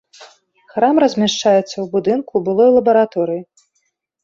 [0.75, 3.41] Храм размяшчаецца ў будынку былой лабараторыі.